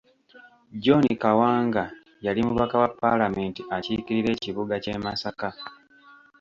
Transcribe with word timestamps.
John 0.83 1.03
Kawanga 1.21 1.83
yali 2.25 2.39
mubaka 2.47 2.75
wa 2.81 2.89
palamenti 2.99 3.61
akiikirira 3.75 4.29
ekibuga 4.33 4.75
ky’e 4.83 4.97
Masaka. 5.05 5.49